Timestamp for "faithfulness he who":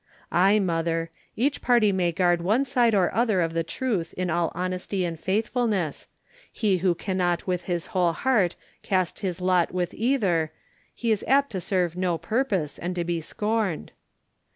5.19-6.95